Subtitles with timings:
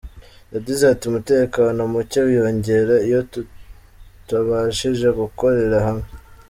[0.53, 6.09] Yagize ati “Umutekano muke wiyongera iyo tutabashije gukorera hamwe.